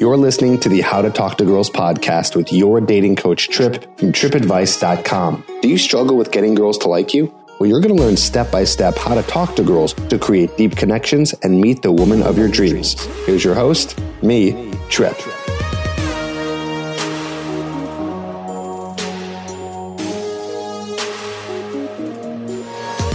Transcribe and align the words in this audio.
You're 0.00 0.16
listening 0.16 0.58
to 0.60 0.70
the 0.70 0.80
How 0.80 1.02
to 1.02 1.10
Talk 1.10 1.36
to 1.36 1.44
Girls 1.44 1.68
podcast 1.68 2.34
with 2.34 2.54
your 2.54 2.80
dating 2.80 3.16
coach, 3.16 3.50
Trip, 3.50 3.82
from 3.98 4.12
tripadvice.com. 4.12 5.44
Do 5.60 5.68
you 5.68 5.76
struggle 5.76 6.16
with 6.16 6.30
getting 6.30 6.54
girls 6.54 6.78
to 6.78 6.88
like 6.88 7.12
you? 7.12 7.30
Well, 7.58 7.68
you're 7.68 7.82
going 7.82 7.94
to 7.94 8.02
learn 8.02 8.16
step 8.16 8.50
by 8.50 8.64
step 8.64 8.96
how 8.96 9.14
to 9.14 9.22
talk 9.24 9.56
to 9.56 9.62
girls 9.62 9.92
to 9.92 10.18
create 10.18 10.56
deep 10.56 10.74
connections 10.74 11.34
and 11.42 11.60
meet 11.60 11.82
the 11.82 11.92
woman 11.92 12.22
of 12.22 12.38
your 12.38 12.48
dreams. 12.48 12.94
Here's 13.26 13.44
your 13.44 13.54
host, 13.54 14.00
me, 14.22 14.72
Trip. 14.88 15.20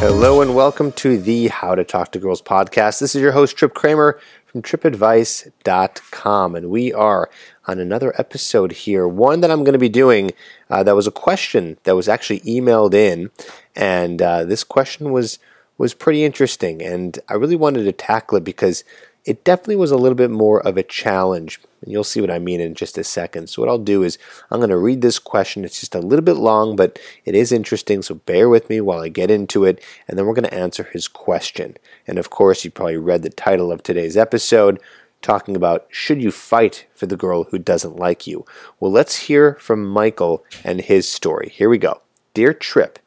Hello 0.08 0.40
and 0.40 0.54
welcome 0.54 0.92
to 0.92 1.18
the 1.18 1.48
How 1.48 1.74
to 1.74 1.84
Talk 1.84 2.12
to 2.12 2.20
Girls 2.20 2.40
podcast. 2.40 3.00
This 3.00 3.16
is 3.16 3.24
your 3.24 3.32
host, 3.32 3.58
Trip 3.58 3.74
Kramer 3.74 4.20
from 4.46 4.62
tripadvice.com. 4.62 6.56
And 6.56 6.70
we 6.70 6.94
are 6.94 7.28
on 7.66 7.80
another 7.80 8.14
episode 8.16 8.72
here. 8.72 9.08
One 9.08 9.42
that 9.42 9.50
I'm 9.50 9.64
going 9.64 9.74
to 9.74 9.80
be 9.80 9.90
doing 9.90 10.30
uh, 10.70 10.84
that 10.84 10.96
was 10.96 11.08
a 11.08 11.12
question 11.12 11.80
that 11.86 11.96
was 11.96 12.08
actually 12.08 12.42
emailed 12.42 12.94
in. 12.94 13.32
And 13.76 14.22
uh, 14.22 14.44
this 14.44 14.64
question 14.64 15.12
was, 15.12 15.40
was 15.80 15.96
pretty 15.96 16.24
interesting. 16.24 16.84
And 16.84 17.18
I 17.28 17.34
really 17.34 17.56
wanted 17.56 17.86
to 17.86 17.92
tackle 17.92 18.38
it 18.38 18.44
because 18.44 18.84
it 19.26 19.44
definitely 19.44 19.76
was 19.76 19.92
a 19.92 19.98
little 19.98 20.16
bit 20.16 20.30
more 20.30 20.66
of 20.66 20.78
a 20.78 20.84
challenge. 20.84 21.60
And 21.82 21.92
you'll 21.92 22.04
see 22.04 22.22
what 22.22 22.32
I 22.32 22.40
mean 22.40 22.62
in 22.62 22.76
just 22.76 22.98
a 22.98 23.04
second. 23.04 23.48
So, 23.50 23.62
what 23.62 23.70
I'll 23.70 23.78
do 23.78 24.04
is 24.04 24.18
I'm 24.50 24.60
going 24.60 24.70
to 24.70 24.78
read 24.78 25.02
this 25.02 25.20
question. 25.20 25.66
It's 25.66 25.80
just 25.80 25.96
a 25.96 26.00
little 26.00 26.24
bit 26.24 26.38
long, 26.38 26.76
but 26.76 27.00
it 27.26 27.36
is 27.36 27.52
interesting. 27.52 28.02
So, 28.02 28.16
bear 28.16 28.50
with 28.50 28.70
me 28.70 28.82
while 28.82 29.02
I 29.02 29.10
get 29.10 29.32
into 29.32 29.66
it. 29.66 29.84
And 30.08 30.18
then 30.18 30.26
we're 30.26 30.34
going 30.34 30.50
to 30.50 30.54
answer 30.54 30.84
his 30.84 31.08
question. 31.08 31.78
And 32.08 32.18
of 32.18 32.30
course, 32.30 32.64
you 32.64 32.72
probably 32.72 32.98
read 32.98 33.24
the 33.24 33.30
title 33.30 33.72
of 33.72 33.84
today's 33.84 34.18
episode 34.18 34.80
talking 35.22 35.56
about 35.56 35.88
should 35.90 36.22
you 36.22 36.32
fight 36.32 36.86
for 36.94 37.08
the 37.08 37.18
girl 37.18 37.46
who 37.46 37.58
doesn't 37.58 37.96
like 37.96 38.28
you? 38.28 38.46
Well, 38.80 38.92
let's 38.92 39.16
hear 39.16 39.56
from 39.56 39.84
Michael 39.86 40.44
and 40.64 40.82
his 40.82 41.10
story. 41.10 41.50
Here 41.50 41.70
we 41.70 41.80
go. 41.80 42.02
Dear 42.36 42.54
Trip, 42.54 43.00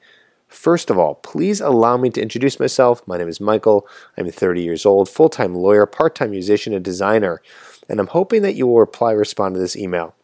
First 0.48 0.88
of 0.88 0.98
all, 0.98 1.16
please 1.16 1.60
allow 1.60 1.98
me 1.98 2.08
to 2.10 2.22
introduce 2.22 2.58
myself. 2.58 3.06
My 3.06 3.18
name 3.18 3.28
is 3.28 3.40
Michael. 3.40 3.86
I'm 4.16 4.30
30 4.30 4.62
years 4.62 4.86
old, 4.86 5.08
full 5.08 5.28
time 5.28 5.54
lawyer, 5.54 5.84
part 5.86 6.14
time 6.14 6.30
musician, 6.30 6.72
and 6.72 6.84
designer. 6.84 7.42
And 7.88 8.00
I'm 8.00 8.06
hoping 8.08 8.42
that 8.42 8.54
you 8.54 8.66
will 8.66 8.78
reply 8.78 9.12
respond 9.12 9.54
to 9.54 9.60
this 9.60 9.76
email. 9.76 10.14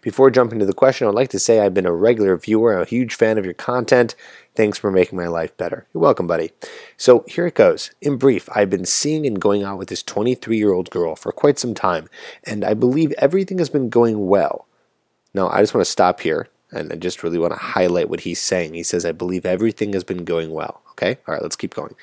Before 0.00 0.30
jumping 0.30 0.58
to 0.58 0.66
the 0.66 0.72
question, 0.72 1.08
I'd 1.08 1.14
like 1.14 1.30
to 1.30 1.38
say 1.38 1.60
I've 1.60 1.74
been 1.74 1.86
a 1.86 1.92
regular 1.92 2.36
viewer, 2.36 2.80
a 2.80 2.86
huge 2.86 3.14
fan 3.14 3.38
of 3.38 3.44
your 3.44 3.54
content. 3.54 4.14
Thanks 4.54 4.78
for 4.78 4.92
making 4.92 5.18
my 5.18 5.26
life 5.26 5.56
better. 5.56 5.86
You're 5.92 6.02
welcome, 6.02 6.26
buddy. 6.26 6.52
So 6.96 7.24
here 7.26 7.46
it 7.46 7.54
goes. 7.54 7.90
In 8.00 8.16
brief, 8.16 8.48
I've 8.54 8.70
been 8.70 8.84
seeing 8.84 9.26
and 9.26 9.40
going 9.40 9.64
out 9.64 9.78
with 9.78 9.88
this 9.88 10.02
23 10.02 10.56
year 10.56 10.72
old 10.72 10.90
girl 10.90 11.16
for 11.16 11.32
quite 11.32 11.58
some 11.58 11.74
time, 11.74 12.08
and 12.44 12.64
I 12.64 12.74
believe 12.74 13.12
everything 13.18 13.58
has 13.58 13.70
been 13.70 13.88
going 13.88 14.26
well. 14.26 14.66
Now, 15.34 15.48
I 15.48 15.60
just 15.60 15.74
want 15.74 15.84
to 15.84 15.90
stop 15.90 16.20
here 16.20 16.48
and 16.72 16.92
I 16.92 16.96
just 16.96 17.22
really 17.22 17.38
want 17.38 17.52
to 17.52 17.58
highlight 17.58 18.08
what 18.08 18.20
he's 18.20 18.40
saying. 18.40 18.74
He 18.74 18.82
says, 18.82 19.04
I 19.04 19.12
believe 19.12 19.46
everything 19.46 19.92
has 19.92 20.04
been 20.04 20.24
going 20.24 20.52
well. 20.52 20.82
Okay? 20.92 21.18
All 21.26 21.34
right, 21.34 21.42
let's 21.42 21.56
keep 21.56 21.74
going. 21.74 21.94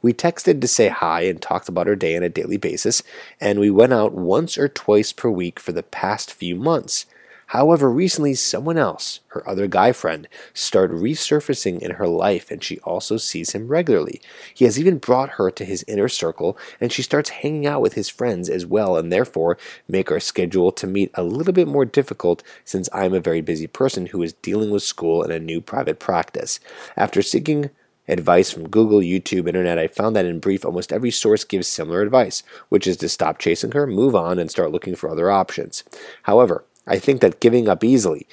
We 0.00 0.12
texted 0.12 0.60
to 0.60 0.68
say 0.68 0.88
hi 0.88 1.22
and 1.22 1.42
talked 1.42 1.68
about 1.68 1.88
our 1.88 1.96
day 1.96 2.16
on 2.16 2.22
a 2.22 2.28
daily 2.28 2.56
basis, 2.56 3.02
and 3.40 3.58
we 3.58 3.70
went 3.70 3.92
out 3.92 4.12
once 4.12 4.56
or 4.56 4.68
twice 4.68 5.12
per 5.12 5.28
week 5.28 5.58
for 5.58 5.72
the 5.72 5.82
past 5.82 6.32
few 6.32 6.54
months. 6.54 7.06
However, 7.48 7.90
recently 7.90 8.34
someone 8.34 8.76
else, 8.76 9.20
her 9.28 9.48
other 9.48 9.66
guy 9.66 9.92
friend, 9.92 10.28
started 10.52 10.98
resurfacing 10.98 11.80
in 11.80 11.92
her 11.92 12.06
life 12.06 12.50
and 12.50 12.62
she 12.62 12.78
also 12.80 13.16
sees 13.16 13.52
him 13.52 13.68
regularly. 13.68 14.20
He 14.52 14.66
has 14.66 14.78
even 14.78 14.98
brought 14.98 15.30
her 15.30 15.50
to 15.50 15.64
his 15.64 15.84
inner 15.88 16.08
circle 16.08 16.58
and 16.78 16.92
she 16.92 17.02
starts 17.02 17.30
hanging 17.30 17.66
out 17.66 17.80
with 17.80 17.94
his 17.94 18.10
friends 18.10 18.50
as 18.50 18.66
well 18.66 18.98
and 18.98 19.10
therefore 19.10 19.56
make 19.88 20.12
our 20.12 20.20
schedule 20.20 20.70
to 20.72 20.86
meet 20.86 21.10
a 21.14 21.22
little 21.22 21.54
bit 21.54 21.68
more 21.68 21.86
difficult 21.86 22.42
since 22.66 22.88
I'm 22.92 23.14
a 23.14 23.20
very 23.20 23.40
busy 23.40 23.66
person 23.66 24.06
who 24.06 24.22
is 24.22 24.34
dealing 24.34 24.70
with 24.70 24.82
school 24.82 25.22
and 25.22 25.32
a 25.32 25.40
new 25.40 25.62
private 25.62 25.98
practice. 25.98 26.60
After 26.98 27.22
seeking 27.22 27.70
advice 28.08 28.50
from 28.50 28.68
Google, 28.68 29.00
YouTube, 29.00 29.46
Internet, 29.46 29.78
I 29.78 29.86
found 29.86 30.16
that 30.16 30.24
in 30.24 30.40
brief, 30.40 30.64
almost 30.64 30.92
every 30.92 31.10
source 31.10 31.44
gives 31.44 31.68
similar 31.68 32.00
advice, 32.02 32.42
which 32.68 32.86
is 32.86 32.96
to 32.98 33.08
stop 33.08 33.38
chasing 33.38 33.72
her, 33.72 33.86
move 33.86 34.16
on, 34.16 34.38
and 34.38 34.50
start 34.50 34.72
looking 34.72 34.96
for 34.96 35.10
other 35.10 35.30
options. 35.30 35.84
However, 36.22 36.64
I 36.88 36.98
think 36.98 37.20
that 37.20 37.40
giving 37.40 37.68
up 37.68 37.84
easily, 37.84 38.26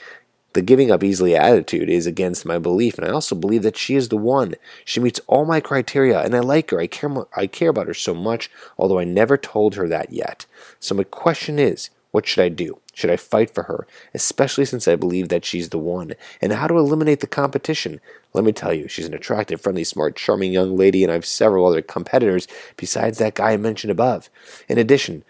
the 0.53 0.61
giving 0.61 0.89
up 0.89 1.03
easily 1.03 1.35
attitude 1.35 1.89
is 1.89 2.07
against 2.07 2.45
my 2.45 2.57
belief, 2.57 2.97
and 2.97 3.05
I 3.05 3.11
also 3.11 3.35
believe 3.35 3.61
that 3.63 3.75
she 3.75 3.95
is 3.95 4.07
the 4.07 4.17
one. 4.17 4.55
She 4.85 5.01
meets 5.01 5.19
all 5.27 5.43
my 5.43 5.59
criteria, 5.59 6.21
and 6.21 6.33
I 6.33 6.39
like 6.39 6.71
her. 6.71 6.79
I 6.79 6.87
care. 6.87 7.13
I 7.35 7.45
care 7.45 7.69
about 7.69 7.87
her 7.87 7.93
so 7.93 8.13
much, 8.15 8.49
although 8.77 8.97
I 8.97 9.03
never 9.03 9.37
told 9.37 9.75
her 9.75 9.87
that 9.89 10.13
yet. 10.13 10.45
So 10.79 10.95
my 10.95 11.03
question 11.03 11.59
is, 11.59 11.89
what 12.11 12.25
should 12.25 12.45
I 12.45 12.47
do? 12.47 12.79
Should 12.93 13.09
I 13.09 13.17
fight 13.17 13.53
for 13.53 13.63
her, 13.63 13.85
especially 14.13 14.63
since 14.63 14.87
I 14.87 14.95
believe 14.95 15.27
that 15.27 15.43
she's 15.43 15.67
the 15.67 15.77
one? 15.77 16.13
And 16.41 16.53
how 16.53 16.67
to 16.67 16.77
eliminate 16.77 17.19
the 17.19 17.27
competition? 17.27 17.99
Let 18.33 18.45
me 18.45 18.53
tell 18.53 18.73
you, 18.73 18.87
she's 18.87 19.07
an 19.07 19.13
attractive, 19.13 19.59
friendly, 19.59 19.83
smart, 19.83 20.15
charming 20.15 20.53
young 20.53 20.77
lady, 20.77 21.03
and 21.03 21.11
I 21.11 21.15
have 21.15 21.25
several 21.25 21.65
other 21.65 21.81
competitors 21.81 22.47
besides 22.77 23.17
that 23.17 23.35
guy 23.35 23.51
I 23.51 23.57
mentioned 23.57 23.91
above. 23.91 24.29
In 24.69 24.77
addition, 24.77 25.25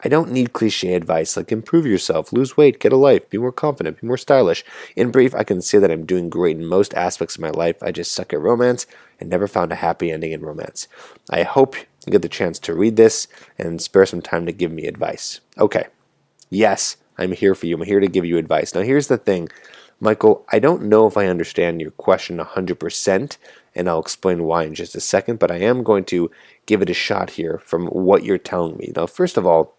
I 0.00 0.08
don't 0.08 0.30
need 0.30 0.52
cliche 0.52 0.94
advice 0.94 1.36
like 1.36 1.50
improve 1.50 1.84
yourself, 1.84 2.32
lose 2.32 2.56
weight, 2.56 2.78
get 2.78 2.92
a 2.92 2.96
life, 2.96 3.28
be 3.30 3.38
more 3.38 3.50
confident, 3.50 4.00
be 4.00 4.06
more 4.06 4.16
stylish. 4.16 4.64
In 4.94 5.10
brief, 5.10 5.34
I 5.34 5.42
can 5.42 5.60
say 5.60 5.78
that 5.78 5.90
I'm 5.90 6.06
doing 6.06 6.30
great 6.30 6.56
in 6.56 6.64
most 6.64 6.94
aspects 6.94 7.34
of 7.34 7.40
my 7.40 7.50
life. 7.50 7.82
I 7.82 7.90
just 7.90 8.12
suck 8.12 8.32
at 8.32 8.40
romance 8.40 8.86
and 9.18 9.28
never 9.28 9.48
found 9.48 9.72
a 9.72 9.76
happy 9.76 10.12
ending 10.12 10.30
in 10.30 10.42
romance. 10.42 10.86
I 11.28 11.42
hope 11.42 11.76
you 11.76 12.12
get 12.12 12.22
the 12.22 12.28
chance 12.28 12.60
to 12.60 12.74
read 12.74 12.96
this 12.96 13.26
and 13.58 13.82
spare 13.82 14.06
some 14.06 14.22
time 14.22 14.46
to 14.46 14.52
give 14.52 14.70
me 14.70 14.86
advice. 14.86 15.40
Okay. 15.58 15.86
Yes, 16.48 16.96
I'm 17.18 17.32
here 17.32 17.54
for 17.54 17.66
you. 17.66 17.76
I'm 17.76 17.82
here 17.82 18.00
to 18.00 18.06
give 18.06 18.24
you 18.24 18.38
advice. 18.38 18.74
Now, 18.74 18.82
here's 18.82 19.08
the 19.08 19.18
thing, 19.18 19.48
Michael, 20.00 20.46
I 20.50 20.60
don't 20.60 20.84
know 20.84 21.08
if 21.08 21.16
I 21.16 21.26
understand 21.26 21.80
your 21.80 21.90
question 21.90 22.38
100%, 22.38 23.36
and 23.74 23.88
I'll 23.88 24.00
explain 24.00 24.44
why 24.44 24.62
in 24.62 24.74
just 24.74 24.94
a 24.94 25.00
second, 25.00 25.40
but 25.40 25.50
I 25.50 25.56
am 25.56 25.82
going 25.82 26.04
to 26.04 26.30
give 26.66 26.82
it 26.82 26.90
a 26.90 26.94
shot 26.94 27.30
here 27.30 27.58
from 27.58 27.86
what 27.88 28.22
you're 28.22 28.38
telling 28.38 28.76
me. 28.76 28.92
Now, 28.94 29.06
first 29.06 29.36
of 29.36 29.44
all, 29.44 29.74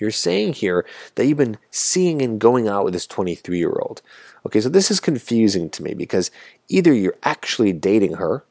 you're 0.00 0.10
saying 0.10 0.54
here 0.54 0.86
that 1.14 1.26
you've 1.26 1.38
been 1.38 1.58
seeing 1.70 2.22
and 2.22 2.40
going 2.40 2.68
out 2.68 2.84
with 2.84 2.94
this 2.94 3.06
23 3.06 3.58
year 3.58 3.76
old. 3.80 4.02
Okay, 4.46 4.60
so 4.60 4.68
this 4.68 4.90
is 4.90 5.00
confusing 5.00 5.70
to 5.70 5.82
me 5.82 5.94
because 5.94 6.30
either 6.68 6.92
you're 6.92 7.16
actually 7.22 7.72
dating 7.72 8.14
her, 8.14 8.44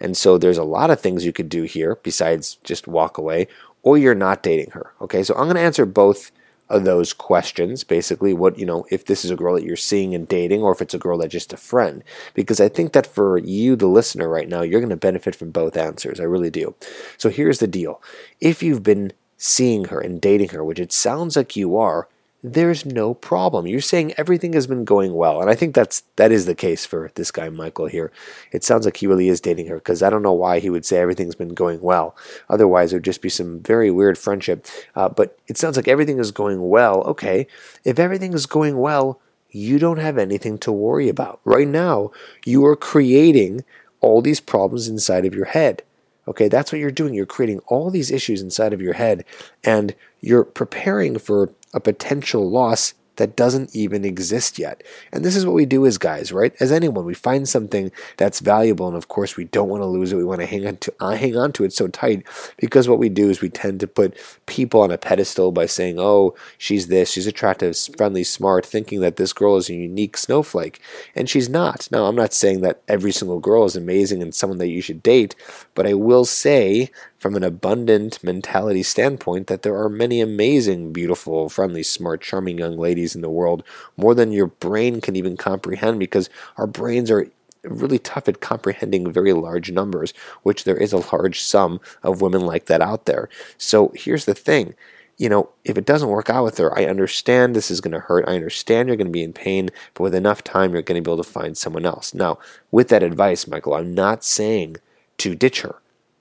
and 0.00 0.16
so 0.16 0.38
there's 0.38 0.58
a 0.58 0.64
lot 0.64 0.90
of 0.90 1.00
things 1.00 1.24
you 1.24 1.32
could 1.32 1.48
do 1.48 1.62
here 1.62 1.98
besides 2.02 2.58
just 2.64 2.86
walk 2.86 3.18
away, 3.18 3.48
or 3.82 3.96
you're 3.96 4.14
not 4.14 4.42
dating 4.42 4.70
her. 4.72 4.92
Okay, 5.00 5.22
so 5.22 5.34
I'm 5.34 5.44
going 5.44 5.56
to 5.56 5.62
answer 5.62 5.86
both 5.86 6.30
of 6.70 6.84
those 6.84 7.12
questions 7.12 7.82
basically 7.82 8.32
what 8.32 8.56
you 8.56 8.64
know 8.64 8.86
if 8.90 9.04
this 9.04 9.24
is 9.24 9.30
a 9.30 9.36
girl 9.36 9.54
that 9.54 9.64
you're 9.64 9.76
seeing 9.76 10.14
and 10.14 10.28
dating 10.28 10.62
or 10.62 10.70
if 10.72 10.80
it's 10.80 10.94
a 10.94 10.98
girl 10.98 11.18
that's 11.18 11.32
just 11.32 11.52
a 11.52 11.56
friend 11.56 12.04
because 12.32 12.60
i 12.60 12.68
think 12.68 12.92
that 12.92 13.06
for 13.06 13.38
you 13.38 13.74
the 13.74 13.88
listener 13.88 14.28
right 14.28 14.48
now 14.48 14.62
you're 14.62 14.80
going 14.80 14.88
to 14.88 14.96
benefit 14.96 15.34
from 15.34 15.50
both 15.50 15.76
answers 15.76 16.20
i 16.20 16.22
really 16.22 16.48
do 16.48 16.72
so 17.18 17.28
here's 17.28 17.58
the 17.58 17.66
deal 17.66 18.00
if 18.40 18.62
you've 18.62 18.84
been 18.84 19.12
seeing 19.42 19.86
her 19.86 19.98
and 19.98 20.20
dating 20.20 20.50
her, 20.50 20.62
which 20.62 20.78
it 20.78 20.92
sounds 20.92 21.34
like 21.34 21.56
you 21.56 21.74
are, 21.74 22.06
there's 22.42 22.84
no 22.84 23.14
problem. 23.14 23.66
You're 23.66 23.80
saying 23.80 24.12
everything 24.18 24.52
has 24.52 24.66
been 24.66 24.84
going 24.84 25.14
well, 25.14 25.40
and 25.40 25.48
I 25.48 25.54
think 25.54 25.74
that's 25.74 26.02
that 26.16 26.30
is 26.30 26.44
the 26.44 26.54
case 26.54 26.84
for 26.84 27.10
this 27.14 27.30
guy 27.30 27.48
Michael 27.48 27.86
here. 27.86 28.12
It 28.52 28.64
sounds 28.64 28.84
like 28.84 28.98
he 28.98 29.06
really 29.06 29.28
is 29.28 29.40
dating 29.40 29.66
her 29.68 29.76
because 29.76 30.02
I 30.02 30.10
don't 30.10 30.22
know 30.22 30.32
why 30.32 30.58
he 30.58 30.68
would 30.68 30.84
say 30.84 30.98
everything's 30.98 31.34
been 31.34 31.54
going 31.54 31.80
well. 31.80 32.14
Otherwise, 32.50 32.92
it 32.92 32.96
would 32.96 33.04
just 33.04 33.22
be 33.22 33.30
some 33.30 33.60
very 33.60 33.90
weird 33.90 34.18
friendship. 34.18 34.66
Uh, 34.94 35.08
but 35.08 35.38
it 35.48 35.56
sounds 35.56 35.76
like 35.76 35.88
everything 35.88 36.18
is 36.18 36.32
going 36.32 36.68
well. 36.68 37.02
Okay, 37.04 37.46
if 37.84 37.98
everything 37.98 38.34
is 38.34 38.44
going 38.44 38.78
well, 38.78 39.20
you 39.50 39.78
don't 39.78 39.98
have 39.98 40.18
anything 40.18 40.58
to 40.58 40.72
worry 40.72 41.08
about 41.08 41.40
right 41.44 41.68
now. 41.68 42.10
You 42.44 42.64
are 42.66 42.76
creating 42.76 43.64
all 44.00 44.20
these 44.20 44.40
problems 44.40 44.86
inside 44.86 45.24
of 45.24 45.34
your 45.34 45.46
head. 45.46 45.82
Okay, 46.28 46.48
that's 46.48 46.72
what 46.72 46.80
you're 46.80 46.90
doing. 46.90 47.14
You're 47.14 47.26
creating 47.26 47.60
all 47.66 47.90
these 47.90 48.10
issues 48.10 48.42
inside 48.42 48.72
of 48.72 48.80
your 48.80 48.94
head 48.94 49.24
and 49.64 49.94
you're 50.20 50.44
preparing 50.44 51.18
for 51.18 51.50
a 51.72 51.80
potential 51.80 52.48
loss 52.48 52.94
that 53.20 53.36
doesn't 53.36 53.76
even 53.76 54.02
exist 54.02 54.58
yet. 54.58 54.82
And 55.12 55.22
this 55.22 55.36
is 55.36 55.44
what 55.44 55.54
we 55.54 55.66
do 55.66 55.84
as 55.84 55.98
guys, 55.98 56.32
right? 56.32 56.54
As 56.58 56.72
anyone, 56.72 57.04
we 57.04 57.12
find 57.12 57.46
something 57.46 57.92
that's 58.16 58.40
valuable, 58.40 58.88
and 58.88 58.96
of 58.96 59.08
course, 59.08 59.36
we 59.36 59.44
don't 59.44 59.68
want 59.68 59.82
to 59.82 59.86
lose 59.86 60.10
it. 60.10 60.16
We 60.16 60.24
want 60.24 60.40
to 60.40 60.46
hang 60.46 60.66
on 60.66 60.78
to 60.78 60.94
uh, 61.00 61.10
hang 61.10 61.36
on 61.36 61.52
to 61.52 61.64
it 61.64 61.74
so 61.74 61.86
tight 61.86 62.26
because 62.56 62.88
what 62.88 62.98
we 62.98 63.10
do 63.10 63.28
is 63.28 63.42
we 63.42 63.50
tend 63.50 63.78
to 63.80 63.86
put 63.86 64.16
people 64.46 64.80
on 64.80 64.90
a 64.90 64.96
pedestal 64.96 65.52
by 65.52 65.66
saying, 65.66 65.96
"Oh, 65.98 66.34
she's 66.56 66.86
this, 66.86 67.10
she's 67.10 67.26
attractive, 67.26 67.76
friendly, 67.98 68.24
smart," 68.24 68.64
thinking 68.64 69.00
that 69.00 69.16
this 69.16 69.34
girl 69.34 69.58
is 69.58 69.68
a 69.68 69.74
unique 69.74 70.16
snowflake, 70.16 70.80
and 71.14 71.28
she's 71.28 71.50
not. 71.50 71.88
Now, 71.90 72.06
I'm 72.06 72.16
not 72.16 72.32
saying 72.32 72.62
that 72.62 72.80
every 72.88 73.12
single 73.12 73.38
girl 73.38 73.66
is 73.66 73.76
amazing 73.76 74.22
and 74.22 74.34
someone 74.34 74.58
that 74.60 74.68
you 74.68 74.80
should 74.80 75.02
date, 75.02 75.36
but 75.74 75.86
I 75.86 75.92
will 75.92 76.24
say 76.24 76.90
from 77.20 77.36
an 77.36 77.44
abundant 77.44 78.24
mentality 78.24 78.82
standpoint 78.82 79.46
that 79.46 79.60
there 79.62 79.76
are 79.76 79.90
many 79.90 80.22
amazing, 80.22 80.90
beautiful, 80.90 81.50
friendly, 81.50 81.82
smart, 81.82 82.22
charming 82.22 82.58
young 82.58 82.78
ladies 82.78 83.14
in 83.14 83.20
the 83.20 83.30
world, 83.30 83.62
more 83.96 84.14
than 84.14 84.32
your 84.32 84.46
brain 84.46 85.02
can 85.02 85.14
even 85.14 85.36
comprehend, 85.36 85.98
because 85.98 86.30
our 86.56 86.66
brains 86.66 87.10
are 87.10 87.28
really 87.62 87.98
tough 87.98 88.26
at 88.26 88.40
comprehending 88.40 89.12
very 89.12 89.34
large 89.34 89.70
numbers, 89.70 90.14
which 90.44 90.64
there 90.64 90.78
is 90.78 90.94
a 90.94 91.14
large 91.14 91.40
sum 91.40 91.78
of 92.02 92.22
women 92.22 92.40
like 92.40 92.64
that 92.66 92.80
out 92.80 93.04
there. 93.04 93.28
So 93.58 93.92
here's 93.94 94.24
the 94.24 94.34
thing 94.34 94.74
you 95.18 95.28
know, 95.28 95.50
if 95.66 95.76
it 95.76 95.84
doesn't 95.84 96.08
work 96.08 96.30
out 96.30 96.44
with 96.44 96.56
her, 96.56 96.76
I 96.78 96.86
understand 96.86 97.54
this 97.54 97.70
is 97.70 97.82
going 97.82 97.92
to 97.92 98.00
hurt. 98.00 98.26
I 98.26 98.36
understand 98.36 98.88
you're 98.88 98.96
going 98.96 99.08
to 99.08 99.12
be 99.12 99.22
in 99.22 99.34
pain, 99.34 99.68
but 99.92 100.02
with 100.02 100.14
enough 100.14 100.42
time, 100.42 100.72
you're 100.72 100.80
going 100.80 100.96
to 100.96 101.06
be 101.06 101.12
able 101.12 101.22
to 101.22 101.30
find 101.30 101.58
someone 101.58 101.84
else. 101.84 102.14
Now, 102.14 102.38
with 102.70 102.88
that 102.88 103.02
advice, 103.02 103.46
Michael, 103.46 103.74
I'm 103.74 103.94
not 103.94 104.24
saying 104.24 104.78
to 105.18 105.34
ditch 105.34 105.60
her. 105.60 105.74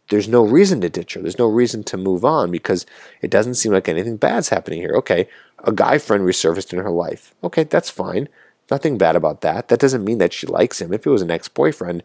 There's 0.09 0.27
no 0.27 0.43
reason 0.43 0.81
to 0.81 0.89
ditch 0.89 1.13
her. 1.13 1.21
There's 1.21 1.39
no 1.39 1.47
reason 1.47 1.83
to 1.85 1.97
move 1.97 2.25
on 2.25 2.51
because 2.51 2.85
it 3.21 3.29
doesn't 3.29 3.55
seem 3.55 3.71
like 3.71 3.87
anything 3.87 4.17
bad's 4.17 4.49
happening 4.49 4.81
here. 4.81 4.93
Okay, 4.95 5.27
a 5.63 5.71
guy 5.71 5.97
friend 5.97 6.23
resurfaced 6.23 6.73
in 6.73 6.79
her 6.79 6.91
life. 6.91 7.33
Okay, 7.43 7.63
that's 7.63 7.89
fine. 7.89 8.27
Nothing 8.71 8.97
bad 8.97 9.15
about 9.15 9.41
that. 9.41 9.67
That 9.67 9.79
doesn't 9.79 10.03
mean 10.03 10.17
that 10.17 10.33
she 10.33 10.47
likes 10.47 10.81
him. 10.81 10.93
If 10.93 11.05
it 11.05 11.09
was 11.09 11.21
an 11.21 11.31
ex 11.31 11.47
boyfriend, 11.47 12.03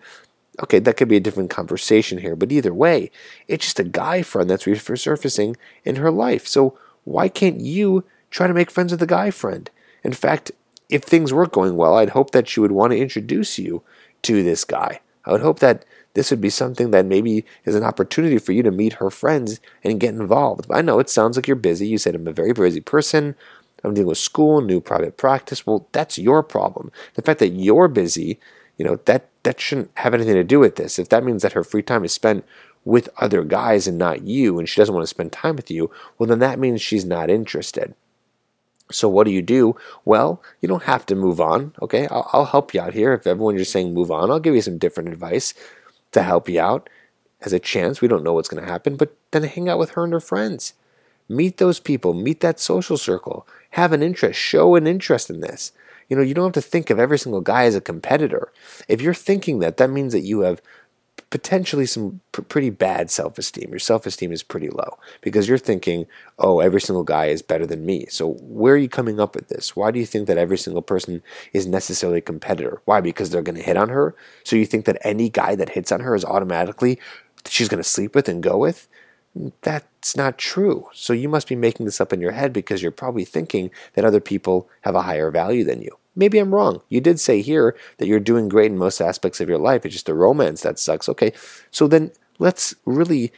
okay, 0.63 0.79
that 0.79 0.97
could 0.97 1.09
be 1.09 1.17
a 1.17 1.21
different 1.21 1.51
conversation 1.51 2.19
here. 2.19 2.37
But 2.37 2.53
either 2.53 2.73
way, 2.73 3.11
it's 3.49 3.67
just 3.67 3.81
a 3.81 3.85
guy 3.85 4.23
friend 4.23 4.49
that's 4.49 4.65
resurfacing 4.65 5.57
in 5.85 5.97
her 5.97 6.11
life. 6.11 6.47
So 6.47 6.79
why 7.05 7.29
can't 7.29 7.61
you 7.61 8.05
try 8.31 8.47
to 8.47 8.55
make 8.55 8.71
friends 8.71 8.93
with 8.93 9.01
the 9.01 9.07
guy 9.07 9.31
friend? 9.31 9.71
In 10.03 10.13
fact, 10.13 10.53
if 10.89 11.03
things 11.03 11.33
were 11.33 11.47
going 11.47 11.77
well, 11.77 11.97
I'd 11.97 12.11
hope 12.11 12.31
that 12.33 12.49
she 12.49 12.61
would 12.61 12.73
want 12.73 12.93
to 12.93 12.99
introduce 12.99 13.59
you 13.59 13.83
to 14.23 14.43
this 14.43 14.65
guy. 14.65 15.01
I 15.25 15.33
would 15.33 15.41
hope 15.41 15.61
that 15.61 15.85
this 16.15 16.31
would 16.31 16.41
be 16.41 16.51
something 16.51 16.91
that 16.93 17.07
maybe 17.07 17.45
is 17.65 17.75
an 17.75 17.85
opportunity 17.85 18.39
for 18.39 18.53
you 18.53 18.63
to 18.63 18.71
meet 18.71 18.95
her 18.95 19.11
friends 19.11 19.61
and 19.83 20.01
get 20.01 20.15
involved. 20.15 20.69
But 20.69 20.79
I 20.79 20.81
know 20.81 21.01
it 21.01 21.11
sounds 21.11 21.37
like 21.37 21.47
you're 21.47 21.57
busy. 21.57 21.87
You 21.87 21.99
said 21.99 22.15
I'm 22.15 22.27
a 22.27 22.33
very 22.33 22.53
busy 22.53 22.81
person. 22.81 23.35
I'm 23.83 23.95
dealing 23.95 24.09
with 24.09 24.19
school, 24.19 24.61
new 24.61 24.81
private 24.81 25.17
practice. 25.17 25.67
Well, 25.67 25.87
that's 25.93 26.19
your 26.19 26.43
problem. 26.43 26.91
The 27.15 27.23
fact 27.23 27.41
that 27.41 27.51
you're 27.51 27.89
busy, 27.89 28.39
you 28.79 28.85
know, 28.85 28.97
that 29.05 29.29
that 29.43 29.61
shouldn't 29.61 29.91
have 29.95 30.15
anything 30.15 30.35
to 30.35 30.45
do 30.45 30.59
with 30.61 30.77
this. 30.77 30.99
If 30.99 31.11
that 31.11 31.25
means 31.25 31.43
that 31.43 31.53
her 31.53 31.65
free 31.65 31.83
time 31.83 32.05
is 32.05 32.13
spent 32.13 32.45
with 32.85 33.09
other 33.19 33.43
guys 33.45 33.87
and 33.87 33.99
not 33.99 34.23
you, 34.23 34.59
and 34.59 34.69
she 34.69 34.81
doesn't 34.81 34.95
want 34.95 35.03
to 35.03 35.09
spend 35.09 35.33
time 35.33 35.57
with 35.57 35.71
you, 35.71 35.91
well, 36.19 36.27
then 36.27 36.39
that 36.39 36.59
means 36.59 36.81
she's 36.81 37.05
not 37.05 37.29
interested. 37.29 37.95
So 38.91 39.09
what 39.09 39.25
do 39.25 39.33
you 39.33 39.43
do? 39.43 39.77
Well, 40.05 40.43
you 40.61 40.69
don't 40.69 40.85
have 40.85 41.07
to 41.07 41.15
move 41.15 41.41
on. 41.41 41.75
Okay, 41.83 42.07
I'll, 42.09 42.29
I'll 42.33 42.45
help 42.45 42.73
you 42.73 42.81
out 42.81 42.95
here. 42.95 43.13
If 43.13 43.27
everyone's 43.27 43.59
just 43.59 43.73
saying 43.73 43.93
move 43.93 44.11
on, 44.11 44.31
I'll 44.31 44.41
give 44.41 44.55
you 44.55 44.63
some 44.63 44.79
different 44.79 45.09
advice 45.11 45.55
to 46.15 46.23
help 46.23 46.49
you 46.49 46.61
out. 46.61 46.89
As 47.43 47.53
a 47.53 47.59
chance, 47.59 48.01
we 48.01 48.09
don't 48.09 48.25
know 48.25 48.33
what's 48.33 48.49
going 48.49 48.65
to 48.65 48.71
happen, 48.71 48.97
but 48.97 49.17
then 49.31 49.43
hang 49.43 49.69
out 49.69 49.79
with 49.79 49.91
her 49.91 50.05
and 50.05 50.13
her 50.13 50.21
friends. 50.21 50.75
Meet 51.29 51.59
those 51.59 51.81
people. 51.81 52.15
Meet 52.15 52.41
that 52.41 52.61
social 52.61 52.97
circle. 52.97 53.47
Have 53.71 53.93
an 53.93 54.03
interest. 54.03 54.39
Show 54.39 54.75
an 54.75 54.87
interest 54.87 55.31
in 55.31 55.41
this. 55.41 55.73
You 56.09 56.17
know, 56.17 56.23
you 56.23 56.35
don't 56.35 56.55
have 56.55 56.65
to 56.65 56.71
think 56.71 56.91
of 56.91 56.99
every 56.99 57.19
single 57.19 57.41
guy 57.41 57.65
as 57.65 57.75
a 57.75 57.81
competitor. 57.81 58.53
If 58.89 59.01
you're 59.01 59.15
thinking 59.15 59.59
that, 59.61 59.79
that 59.79 59.91
means 59.91 60.13
that 60.13 60.21
you 60.21 60.41
have 60.41 60.61
potentially 61.35 61.85
some 61.85 62.21
pr- 62.31 62.43
pretty 62.43 62.71
bad 62.71 63.11
self 63.11 63.39
esteem. 63.39 63.71
Your 63.71 63.81
self 63.81 64.07
esteem 64.07 64.31
is 64.31 64.45
pretty 64.45 64.69
low 64.69 65.01
because 65.21 65.49
you're 65.49 65.59
thinking, 65.59 66.07
oh, 66.39 66.61
every 66.61 66.81
single 66.81 67.03
guy 67.03 67.27
is 67.27 67.43
better 67.43 67.67
than 67.67 67.85
me. 67.85 68.07
So, 68.09 68.35
where 68.35 68.75
are 68.75 68.77
you 68.79 68.89
coming 68.89 69.19
up 69.19 69.35
with 69.35 69.49
this? 69.49 69.75
Why 69.75 69.91
do 69.91 69.99
you 69.99 70.07
think 70.07 70.29
that 70.29 70.39
every 70.39 70.57
single 70.57 70.81
person 70.81 71.25
is 71.53 71.67
necessarily 71.67 72.19
a 72.19 72.31
competitor? 72.31 72.81
Why? 72.85 73.01
Because 73.01 73.31
they're 73.31 73.43
going 73.43 73.57
to 73.57 73.65
hit 73.65 73.77
on 73.77 73.89
her? 73.89 74.15
So, 74.45 74.55
you 74.55 74.65
think 74.65 74.85
that 74.85 75.05
any 75.05 75.29
guy 75.29 75.57
that 75.57 75.71
hits 75.71 75.91
on 75.91 75.99
her 76.03 76.15
is 76.15 76.25
automatically 76.25 77.01
she's 77.49 77.69
going 77.69 77.83
to 77.83 77.89
sleep 77.89 78.15
with 78.15 78.29
and 78.29 78.41
go 78.41 78.57
with? 78.57 78.87
That's 79.63 80.17
not 80.17 80.39
true. 80.39 80.89
So, 80.93 81.13
you 81.13 81.29
must 81.29 81.49
be 81.49 81.57
making 81.57 81.85
this 81.85 82.01
up 82.01 82.13
in 82.13 82.21
your 82.21 82.31
head 82.31 82.53
because 82.53 82.81
you're 82.81 82.93
probably 82.93 83.25
thinking 83.25 83.73
that 83.95 84.05
other 84.05 84.21
people 84.21 84.69
have 84.83 84.95
a 84.95 85.03
higher 85.03 85.33
value 85.33 85.65
than 85.65 85.83
you. 85.83 85.99
Maybe 86.17 86.39
I'm 86.39 86.55
wrong. 86.55 86.83
You 86.89 87.01
did 87.01 87.19
say 87.19 87.43
here 87.43 87.77
that 87.99 88.07
you're 88.07 88.21
doing 88.21 88.49
great 88.49 88.71
in 88.71 88.79
most 88.79 89.01
aspects 89.01 89.41
of 89.41 89.49
your 89.49 89.59
life. 89.59 89.85
It's 89.85 89.95
just 89.95 90.07
the 90.07 90.15
romance 90.15 90.63
that 90.63 90.79
sucks. 90.79 91.09
Okay, 91.09 91.33
so 91.71 91.89
then 91.89 92.13
let's 92.39 92.75
really 92.85 93.33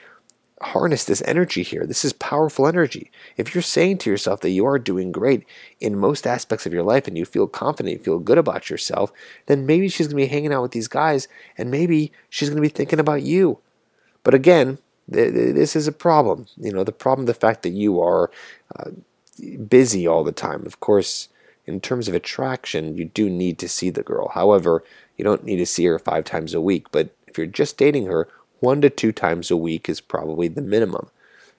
harness 0.62 1.04
this 1.04 1.22
energy 1.26 1.62
here. 1.62 1.86
This 1.86 2.04
is 2.04 2.12
powerful 2.14 2.66
energy. 2.66 3.10
If 3.36 3.54
you're 3.54 3.62
saying 3.62 3.98
to 3.98 4.10
yourself 4.10 4.40
that 4.40 4.50
you 4.50 4.66
are 4.66 4.78
doing 4.78 5.12
great 5.12 5.44
in 5.80 5.98
most 5.98 6.26
aspects 6.26 6.64
of 6.64 6.72
your 6.72 6.82
life 6.82 7.06
and 7.06 7.16
you 7.16 7.24
feel 7.26 7.46
confident, 7.46 7.98
you 7.98 8.02
feel 8.02 8.18
good 8.18 8.38
about 8.38 8.70
yourself, 8.70 9.12
then 9.46 9.66
maybe 9.66 9.88
she's 9.88 10.06
going 10.06 10.16
to 10.16 10.26
be 10.26 10.32
hanging 10.32 10.52
out 10.52 10.62
with 10.62 10.72
these 10.72 10.88
guys 10.88 11.28
and 11.58 11.70
maybe 11.70 12.10
she's 12.30 12.48
going 12.48 12.56
to 12.56 12.62
be 12.62 12.68
thinking 12.68 13.00
about 13.00 13.22
you. 13.22 13.58
But 14.22 14.34
again, 14.34 14.78
this 15.08 15.76
is 15.76 15.86
a 15.86 15.92
problem. 15.92 16.46
You 16.56 16.72
know, 16.72 16.84
the 16.84 16.92
problem, 16.92 17.26
the 17.26 17.34
fact 17.34 17.62
that 17.62 17.70
you 17.70 18.00
are 18.00 18.30
uh, 18.78 18.90
busy 19.68 20.06
all 20.06 20.24
the 20.24 20.32
time. 20.32 20.64
Of 20.66 20.80
course, 20.80 21.28
in 21.66 21.80
terms 21.80 22.08
of 22.08 22.14
attraction, 22.14 22.96
you 22.96 23.06
do 23.06 23.28
need 23.28 23.58
to 23.58 23.68
see 23.68 23.90
the 23.90 24.02
girl. 24.02 24.28
However, 24.28 24.84
you 25.16 25.24
don't 25.24 25.44
need 25.44 25.56
to 25.56 25.66
see 25.66 25.84
her 25.86 25.98
five 25.98 26.24
times 26.24 26.54
a 26.54 26.60
week. 26.60 26.86
But 26.92 27.10
if 27.26 27.36
you're 27.36 27.46
just 27.46 27.76
dating 27.76 28.06
her, 28.06 28.28
one 28.60 28.80
to 28.80 28.90
two 28.90 29.12
times 29.12 29.50
a 29.50 29.56
week 29.56 29.88
is 29.88 30.00
probably 30.00 30.48
the 30.48 30.62
minimum. 30.62 31.10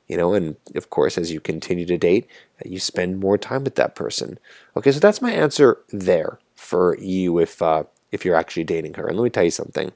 You 0.08 0.16
know, 0.16 0.34
and 0.34 0.56
of 0.76 0.90
course, 0.90 1.18
as 1.18 1.32
you 1.32 1.42
continue 1.42 1.86
to 1.86 1.98
date, 1.98 2.28
you 2.64 2.80
spend 2.80 3.20
more 3.20 3.38
time 3.38 3.66
with 3.66 3.76
that 3.76 3.94
person. 3.94 4.40
Okay, 4.76 4.92
so 4.92 5.00
that's 5.00 5.22
my 5.22 5.32
answer 5.32 5.80
there 5.90 6.40
for 6.56 6.98
you 6.98 7.40
if 7.40 7.62
uh, 7.62 7.84
if 8.14 8.24
you're 8.24 8.36
actually 8.36 8.64
dating 8.64 8.94
her. 8.94 9.08
And 9.08 9.18
let 9.18 9.24
me 9.26 9.30
tell 9.30 9.44
you 9.44 9.52
something: 9.52 9.92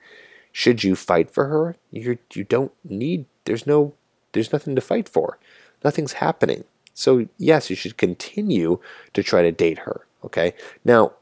should 0.52 0.84
you 0.84 0.98
fight 0.98 1.32
for 1.32 1.48
her? 1.48 1.78
You 1.92 2.18
you 2.34 2.44
don't 2.44 2.74
need. 2.84 3.26
There's 3.46 3.66
no. 3.66 3.94
There's 4.34 4.52
nothing 4.52 4.76
to 4.76 4.82
fight 4.82 5.08
for. 5.08 5.38
Nothing's 5.84 6.14
happening. 6.14 6.66
So, 6.94 7.28
yes, 7.38 7.70
you 7.70 7.76
should 7.76 7.98
continue 7.98 8.80
to 9.14 9.24
try 9.24 9.42
to 9.42 9.52
date 9.52 9.80
her. 9.80 10.06
Okay. 10.24 10.54
Now, 10.86 11.14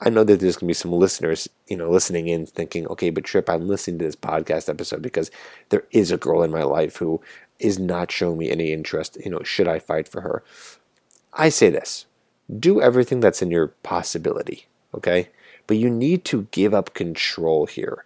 I 0.00 0.10
know 0.10 0.24
that 0.24 0.40
there's 0.40 0.56
going 0.56 0.66
to 0.66 0.70
be 0.70 0.74
some 0.74 0.92
listeners, 0.92 1.48
you 1.68 1.76
know, 1.76 1.90
listening 1.90 2.28
in 2.28 2.44
thinking, 2.44 2.86
okay, 2.88 3.08
but 3.08 3.24
Trip, 3.24 3.48
I'm 3.48 3.66
listening 3.66 3.98
to 4.00 4.04
this 4.04 4.16
podcast 4.16 4.68
episode 4.68 5.00
because 5.00 5.30
there 5.70 5.84
is 5.90 6.10
a 6.10 6.18
girl 6.18 6.42
in 6.42 6.50
my 6.50 6.64
life 6.64 6.96
who 6.96 7.20
is 7.58 7.78
not 7.78 8.12
showing 8.12 8.36
me 8.36 8.50
any 8.50 8.72
interest. 8.72 9.16
You 9.24 9.30
know, 9.30 9.42
should 9.42 9.68
I 9.68 9.78
fight 9.78 10.06
for 10.06 10.20
her? 10.20 10.42
I 11.32 11.48
say 11.48 11.70
this 11.70 12.06
do 12.60 12.80
everything 12.80 13.20
that's 13.20 13.42
in 13.42 13.50
your 13.50 13.68
possibility. 13.68 14.66
Okay. 14.94 15.30
But 15.66 15.78
you 15.78 15.90
need 15.90 16.24
to 16.26 16.46
give 16.52 16.74
up 16.74 16.94
control 16.94 17.66
here. 17.66 18.04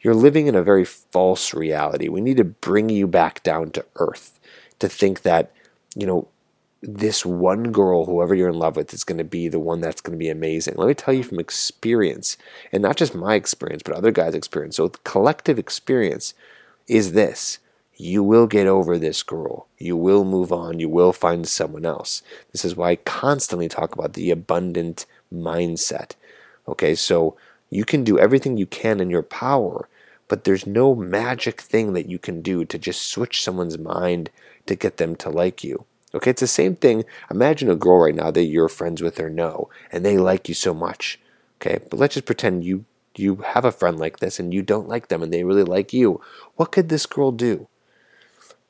You're 0.00 0.14
living 0.14 0.46
in 0.46 0.54
a 0.54 0.62
very 0.62 0.84
false 0.84 1.54
reality. 1.54 2.08
We 2.08 2.20
need 2.20 2.36
to 2.36 2.44
bring 2.44 2.88
you 2.88 3.06
back 3.06 3.42
down 3.42 3.70
to 3.72 3.84
earth 3.96 4.38
to 4.78 4.88
think 4.88 5.22
that 5.22 5.50
you 5.94 6.06
know, 6.06 6.28
this 6.82 7.24
one 7.24 7.72
girl, 7.72 8.04
whoever 8.04 8.34
you're 8.34 8.50
in 8.50 8.58
love 8.58 8.76
with, 8.76 8.92
is 8.92 9.04
going 9.04 9.18
to 9.18 9.24
be 9.24 9.48
the 9.48 9.58
one 9.58 9.80
that's 9.80 10.02
going 10.02 10.12
to 10.12 10.22
be 10.22 10.28
amazing. 10.28 10.74
Let 10.76 10.88
me 10.88 10.94
tell 10.94 11.14
you 11.14 11.22
from 11.22 11.40
experience, 11.40 12.36
and 12.72 12.82
not 12.82 12.96
just 12.96 13.14
my 13.14 13.34
experience, 13.34 13.82
but 13.82 13.94
other 13.94 14.10
guys' 14.10 14.34
experience. 14.34 14.76
So, 14.76 14.90
collective 15.04 15.58
experience 15.58 16.34
is 16.86 17.12
this 17.12 17.58
you 17.96 18.22
will 18.22 18.46
get 18.46 18.66
over 18.66 18.98
this 18.98 19.22
girl. 19.22 19.68
You 19.78 19.96
will 19.96 20.24
move 20.24 20.52
on. 20.52 20.80
You 20.80 20.88
will 20.88 21.12
find 21.12 21.46
someone 21.46 21.86
else. 21.86 22.22
This 22.52 22.64
is 22.64 22.76
why 22.76 22.90
I 22.90 22.96
constantly 22.96 23.68
talk 23.68 23.94
about 23.94 24.14
the 24.14 24.30
abundant 24.30 25.06
mindset. 25.32 26.12
Okay, 26.66 26.94
so 26.94 27.36
you 27.70 27.84
can 27.84 28.04
do 28.04 28.18
everything 28.18 28.56
you 28.56 28.66
can 28.66 29.00
in 29.00 29.10
your 29.10 29.22
power, 29.22 29.88
but 30.28 30.44
there's 30.44 30.66
no 30.66 30.94
magic 30.94 31.60
thing 31.60 31.92
that 31.92 32.08
you 32.08 32.18
can 32.18 32.40
do 32.40 32.64
to 32.64 32.78
just 32.78 33.06
switch 33.06 33.42
someone's 33.42 33.78
mind 33.78 34.30
to 34.66 34.74
get 34.74 34.96
them 34.96 35.16
to 35.16 35.30
like 35.30 35.62
you. 35.64 35.84
Okay, 36.14 36.30
it's 36.30 36.40
the 36.40 36.46
same 36.46 36.76
thing. 36.76 37.04
Imagine 37.30 37.68
a 37.68 37.76
girl 37.76 37.98
right 37.98 38.14
now 38.14 38.30
that 38.30 38.44
you're 38.44 38.68
friends 38.68 39.02
with 39.02 39.18
or 39.18 39.28
know, 39.28 39.68
and 39.90 40.04
they 40.04 40.16
like 40.16 40.48
you 40.48 40.54
so 40.54 40.72
much. 40.72 41.18
Okay, 41.60 41.80
but 41.90 41.98
let's 41.98 42.14
just 42.14 42.26
pretend 42.26 42.64
you 42.64 42.84
you 43.16 43.36
have 43.36 43.64
a 43.64 43.72
friend 43.72 43.98
like 43.98 44.18
this 44.18 44.40
and 44.40 44.52
you 44.52 44.62
don't 44.62 44.88
like 44.88 45.08
them 45.08 45.22
and 45.22 45.32
they 45.32 45.44
really 45.44 45.64
like 45.64 45.92
you. 45.92 46.20
What 46.56 46.72
could 46.72 46.88
this 46.88 47.06
girl 47.06 47.30
do? 47.30 47.68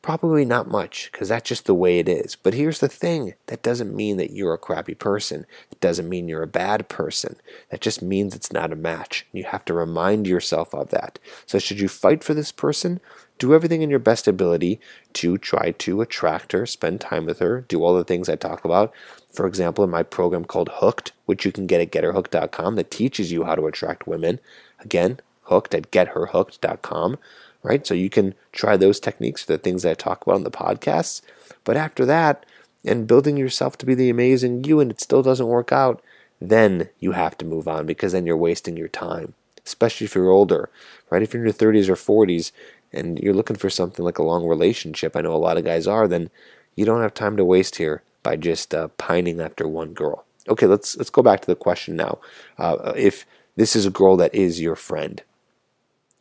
Probably 0.02 0.44
not 0.44 0.68
much, 0.68 1.08
because 1.10 1.30
that's 1.30 1.48
just 1.48 1.64
the 1.64 1.72
way 1.72 1.98
it 1.98 2.10
is. 2.10 2.36
But 2.36 2.52
here's 2.52 2.80
the 2.80 2.90
thing 2.90 3.34
that 3.46 3.62
doesn't 3.62 3.96
mean 3.96 4.18
that 4.18 4.32
you're 4.32 4.52
a 4.52 4.58
crappy 4.58 4.94
person. 4.94 5.46
It 5.70 5.80
doesn't 5.80 6.10
mean 6.10 6.28
you're 6.28 6.42
a 6.42 6.46
bad 6.46 6.90
person. 6.90 7.36
That 7.70 7.80
just 7.80 8.02
means 8.02 8.34
it's 8.34 8.52
not 8.52 8.70
a 8.70 8.76
match. 8.76 9.26
You 9.32 9.44
have 9.44 9.64
to 9.64 9.72
remind 9.72 10.26
yourself 10.26 10.74
of 10.74 10.90
that. 10.90 11.18
So, 11.46 11.58
should 11.58 11.80
you 11.80 11.88
fight 11.88 12.22
for 12.22 12.34
this 12.34 12.52
person? 12.52 13.00
Do 13.38 13.54
everything 13.54 13.82
in 13.82 13.90
your 13.90 13.98
best 13.98 14.28
ability 14.28 14.80
to 15.14 15.38
try 15.38 15.72
to 15.72 16.00
attract 16.00 16.52
her, 16.52 16.66
spend 16.66 17.00
time 17.00 17.26
with 17.26 17.40
her, 17.40 17.62
do 17.62 17.82
all 17.82 17.94
the 17.94 18.04
things 18.04 18.28
I 18.28 18.36
talk 18.36 18.64
about. 18.64 18.92
For 19.32 19.46
example, 19.46 19.82
in 19.84 19.90
my 19.90 20.02
program 20.02 20.44
called 20.44 20.70
Hooked, 20.74 21.12
which 21.26 21.44
you 21.44 21.52
can 21.52 21.66
get 21.66 21.80
at 21.80 21.90
getherhooked.com, 21.90 22.76
that 22.76 22.90
teaches 22.90 23.32
you 23.32 23.44
how 23.44 23.54
to 23.54 23.66
attract 23.66 24.06
women. 24.06 24.38
Again, 24.80 25.18
hooked 25.42 25.74
at 25.74 25.90
getherhooked.com 25.90 27.18
right? 27.64 27.84
So 27.84 27.94
you 27.94 28.10
can 28.10 28.34
try 28.52 28.76
those 28.76 29.00
techniques, 29.00 29.44
the 29.44 29.58
things 29.58 29.82
that 29.82 29.90
I 29.90 29.94
talk 29.94 30.22
about 30.22 30.36
on 30.36 30.44
the 30.44 30.50
podcasts. 30.50 31.22
But 31.64 31.76
after 31.76 32.04
that, 32.06 32.46
and 32.84 33.06
building 33.06 33.36
yourself 33.36 33.76
to 33.78 33.86
be 33.86 33.94
the 33.94 34.10
amazing 34.10 34.62
you, 34.64 34.78
and 34.78 34.90
it 34.90 35.00
still 35.00 35.22
doesn't 35.22 35.48
work 35.48 35.72
out, 35.72 36.02
then 36.40 36.90
you 37.00 37.12
have 37.12 37.36
to 37.38 37.44
move 37.44 37.66
on 37.66 37.86
because 37.86 38.12
then 38.12 38.26
you're 38.26 38.36
wasting 38.36 38.76
your 38.76 38.88
time, 38.88 39.32
especially 39.64 40.04
if 40.04 40.14
you're 40.14 40.28
older, 40.28 40.68
right? 41.08 41.22
If 41.22 41.32
you're 41.32 41.42
in 41.42 41.46
your 41.46 41.54
30s 41.54 41.88
or 41.88 41.94
40s 41.94 42.52
and 42.94 43.18
you're 43.18 43.34
looking 43.34 43.56
for 43.56 43.70
something 43.70 44.04
like 44.04 44.18
a 44.18 44.22
long 44.24 44.46
relationship, 44.46 45.16
I 45.16 45.20
know 45.20 45.34
a 45.34 45.36
lot 45.36 45.56
of 45.56 45.64
guys 45.64 45.86
are, 45.86 46.08
then 46.08 46.30
you 46.76 46.84
don't 46.84 47.02
have 47.02 47.14
time 47.14 47.36
to 47.36 47.44
waste 47.44 47.76
here 47.76 48.02
by 48.22 48.36
just 48.36 48.74
uh, 48.74 48.88
pining 48.96 49.40
after 49.40 49.68
one 49.68 49.92
girl. 49.92 50.24
Okay, 50.48 50.66
let's 50.66 50.96
let's 50.96 51.10
go 51.10 51.22
back 51.22 51.40
to 51.40 51.46
the 51.46 51.56
question 51.56 51.96
now. 51.96 52.18
Uh, 52.58 52.92
if 52.96 53.26
this 53.56 53.76
is 53.76 53.86
a 53.86 53.90
girl 53.90 54.16
that 54.16 54.34
is 54.34 54.60
your 54.60 54.76
friend, 54.76 55.22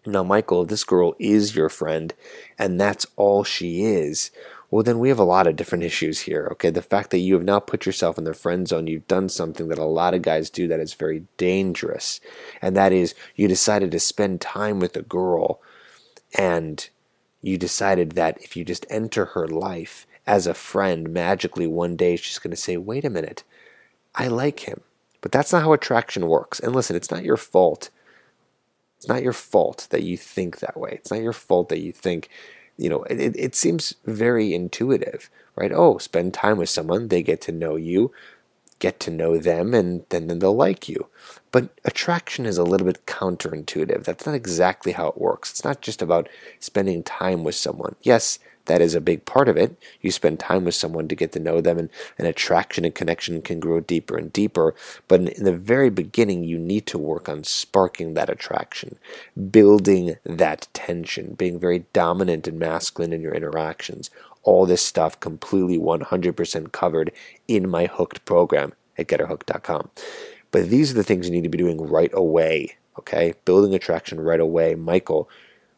now, 0.06 0.24
Michael, 0.24 0.64
if 0.64 0.70
this 0.70 0.84
girl 0.84 1.16
is 1.18 1.56
your 1.56 1.70
friend 1.70 2.14
and 2.60 2.80
that's 2.80 3.06
all 3.16 3.44
she 3.44 3.84
is, 3.86 4.32
well, 4.70 4.84
then 4.84 5.00
we 5.00 5.10
have 5.10 5.20
a 5.20 5.24
lot 5.24 5.48
of 5.48 5.56
different 5.56 5.84
issues 5.84 6.22
here. 6.22 6.50
Okay, 6.54 6.70
the 6.70 6.82
fact 6.82 7.12
that 7.12 7.20
you 7.20 7.36
have 7.36 7.44
now 7.44 7.60
put 7.60 7.86
yourself 7.86 8.18
in 8.18 8.24
the 8.24 8.34
friend 8.34 8.68
zone, 8.68 8.88
you've 8.88 9.08
done 9.08 9.30
something 9.30 9.68
that 9.70 9.78
a 9.78 9.86
lot 9.86 10.14
of 10.14 10.24
guys 10.24 10.50
do 10.50 10.68
that 10.68 10.80
is 10.80 10.94
very 10.94 11.24
dangerous, 11.38 12.20
and 12.62 12.76
that 12.76 12.92
is 12.92 13.14
you 13.36 13.48
decided 13.48 13.92
to 13.92 14.00
spend 14.00 14.42
time 14.42 14.80
with 14.80 14.98
a 14.98 15.04
girl, 15.04 15.62
and 16.34 16.90
you 17.42 17.58
decided 17.58 18.14
that 18.14 18.42
if 18.42 18.56
you 18.56 18.64
just 18.64 18.86
enter 18.90 19.26
her 19.26 19.48
life 19.48 20.08
as 20.26 20.48
a 20.48 20.54
friend, 20.54 21.10
magically 21.10 21.68
one 21.68 21.96
day 21.96 22.16
she's 22.16 22.40
going 22.40 22.52
to 22.52 22.58
say, 22.58 22.78
wait 22.78 23.06
a 23.06 23.10
minute, 23.10 23.44
I 24.16 24.28
like 24.28 24.62
him. 24.62 24.82
But 25.22 25.32
that's 25.32 25.52
not 25.54 25.64
how 25.64 25.74
attraction 25.74 26.28
works. 26.28 26.60
And 26.60 26.76
listen, 26.76 26.96
it's 26.96 27.12
not 27.12 27.24
your 27.24 27.38
fault. 27.38 27.90
It's 28.98 29.08
not 29.08 29.24
your 29.24 29.34
fault 29.34 29.88
that 29.90 30.04
you 30.04 30.18
think 30.18 30.60
that 30.60 30.78
way. 30.78 30.92
It's 30.94 31.12
not 31.12 31.22
your 31.22 31.34
fault 31.34 31.70
that 31.70 31.80
you 31.80 31.92
think, 31.92 32.30
you 32.78 32.90
know, 32.90 33.04
it, 33.04 33.36
it 33.36 33.56
seems 33.56 33.96
very 34.06 34.54
intuitive, 34.54 35.30
right? 35.56 35.72
Oh, 35.74 35.98
spend 35.98 36.34
time 36.34 36.58
with 36.58 36.70
someone, 36.70 37.10
they 37.10 37.22
get 37.22 37.42
to 37.42 37.52
know 37.52 37.76
you, 37.76 38.12
get 38.84 39.00
to 39.00 39.10
know 39.10 39.38
them, 39.38 39.74
and 39.74 40.04
then, 40.10 40.28
they'll 40.28 40.54
like 40.54 40.90
you. 40.90 41.08
But 41.54 41.70
attraction 41.86 42.46
is 42.46 42.58
a 42.58 42.66
little 42.66 42.86
bit 42.86 43.06
counterintuitive. 43.06 44.04
That's 44.04 44.26
not 44.26 44.36
exactly 44.36 44.92
how 44.92 45.08
it 45.08 45.18
works. 45.18 45.52
It's 45.52 45.64
not 45.64 45.80
just 45.80 46.02
about 46.02 46.28
spending 46.60 47.02
time 47.02 47.46
with 47.46 47.56
someone. 47.56 47.96
Yes, 48.02 48.40
that 48.66 48.82
is 48.82 48.94
a 48.94 49.00
big 49.00 49.24
part 49.24 49.48
of 49.48 49.56
it. 49.56 49.78
You 50.02 50.12
spend 50.12 50.42
time 50.42 50.66
with 50.66 50.76
someone 50.76 51.08
to 51.08 51.16
get 51.16 51.32
to 51.32 51.40
know 51.40 51.62
them, 51.62 51.80
and 51.80 51.90
an 52.18 52.26
attraction 52.26 52.84
and 52.84 52.94
connection 52.94 53.42
can 53.42 53.62
grow 53.62 53.80
deeper 53.80 54.18
and 54.18 54.34
deeper. 54.34 54.76
But 55.08 55.22
in, 55.22 55.28
in, 55.30 55.46
the 55.46 55.56
very 55.56 55.90
beginning, 55.90 56.44
you 56.44 56.60
need 56.60 56.86
to 56.88 56.98
work 56.98 57.30
on 57.30 57.46
sparking 57.46 58.16
that 58.16 58.30
attraction, 58.30 58.98
building 59.50 60.18
that 60.26 60.68
tension, 60.74 61.36
being 61.36 61.58
very 61.58 61.86
dominant 61.94 62.50
and 62.50 62.60
masculine 62.60 63.14
in 63.14 63.22
your 63.22 63.34
interactions. 63.34 64.10
All 64.44 64.66
this 64.66 64.82
stuff 64.82 65.20
completely 65.20 65.78
100% 65.78 66.72
covered 66.72 67.12
in 67.48 67.70
my 67.70 67.86
Hooked 67.86 68.26
program 68.26 68.74
at 68.98 69.08
getherhooked.com. 69.08 69.90
But 70.52 70.70
these 70.70 70.92
are 70.92 70.96
the 70.96 71.04
things 71.04 71.28
you 71.28 71.32
need 71.34 71.44
to 71.44 71.50
be 71.50 71.58
doing 71.58 71.82
right 71.82 72.12
away. 72.14 72.78
Okay, 73.00 73.34
building 73.46 73.74
attraction 73.74 74.22
right 74.22 74.40
away. 74.40 74.76
Michael, 74.76 75.28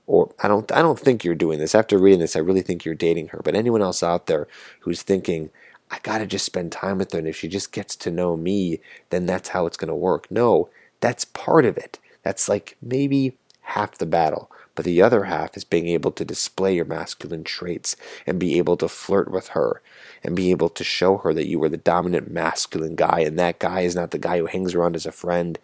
or 0.05 0.33
I 0.43 0.49
don't 0.49 0.69
I 0.71 0.81
don't 0.81 0.99
think 0.99 1.23
you're 1.23 1.33
doing 1.33 1.59
this. 1.59 1.73
After 1.73 1.97
reading 1.97 2.19
this, 2.19 2.35
I 2.35 2.39
really 2.39 2.61
think 2.61 2.83
you're 2.83 2.93
dating 2.93 3.29
her. 3.29 3.41
But 3.43 3.55
anyone 3.55 3.81
else 3.81 4.03
out 4.03 4.27
there 4.27 4.47
who's 4.81 5.01
thinking, 5.01 5.49
I 5.89 5.99
gotta 6.03 6.25
just 6.25 6.45
spend 6.45 6.71
time 6.73 6.97
with 6.97 7.13
her, 7.13 7.19
and 7.19 7.27
if 7.27 7.37
she 7.37 7.47
just 7.47 7.71
gets 7.71 7.95
to 7.97 8.11
know 8.11 8.35
me, 8.35 8.81
then 9.11 9.25
that's 9.25 9.49
how 9.49 9.65
it's 9.65 9.77
gonna 9.77 9.95
work. 9.95 10.29
No, 10.29 10.69
that's 10.99 11.23
part 11.25 11.65
of 11.65 11.77
it. 11.77 11.99
That's 12.23 12.49
like 12.49 12.75
maybe 12.81 13.37
half 13.61 13.97
the 13.97 14.05
battle. 14.05 14.51
But 14.75 14.85
the 14.85 15.01
other 15.01 15.23
half 15.23 15.55
is 15.55 15.63
being 15.63 15.87
able 15.87 16.11
to 16.11 16.25
display 16.25 16.75
your 16.75 16.85
masculine 16.85 17.43
traits 17.43 17.95
and 18.27 18.39
be 18.39 18.57
able 18.57 18.77
to 18.77 18.89
flirt 18.89 19.31
with 19.31 19.49
her 19.49 19.81
and 20.23 20.35
be 20.35 20.51
able 20.51 20.69
to 20.69 20.83
show 20.83 21.17
her 21.17 21.33
that 21.33 21.47
you 21.47 21.63
are 21.63 21.69
the 21.69 21.77
dominant 21.77 22.29
masculine 22.29 22.95
guy 22.95 23.21
and 23.21 23.39
that 23.39 23.59
guy 23.59 23.81
is 23.81 23.95
not 23.95 24.11
the 24.11 24.17
guy 24.17 24.37
who 24.37 24.47
hangs 24.47 24.75
around 24.75 24.95
as 24.95 25.05
a 25.05 25.11
friend 25.11 25.57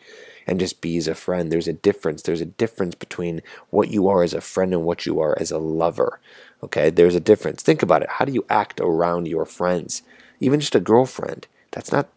and 0.48 0.60
just 0.60 0.82
be 0.82 0.98
as 0.98 1.08
a 1.08 1.15
friend. 1.15 1.51
There's 1.51 1.68
a 1.68 1.74
difference. 1.74 2.22
There's 2.22 2.41
a 2.41 2.46
difference 2.46 2.96
between 2.96 3.41
what 3.70 3.89
you 3.89 4.08
are 4.08 4.24
as 4.24 4.34
a 4.34 4.41
friend 4.41 4.74
and 4.74 4.84
what 4.84 5.06
you 5.06 5.20
are 5.20 5.38
as 5.39 5.51
a 5.51 5.60
lover. 5.60 6.20
Okay, 6.63 6.89
there's 6.89 7.15
a 7.15 7.20
difference. 7.20 7.62
Think 7.62 7.84
about 7.84 8.03
it. 8.03 8.10
How 8.10 8.25
do 8.25 8.32
you 8.32 8.46
act 8.50 8.80
around 8.80 9.27
your 9.27 9.46
friends? 9.46 10.03
Even 10.39 10.60
just 10.60 10.75
a 10.75 10.80
girlfriend. 10.80 11.48
That's 11.72 11.91
not 11.91 12.10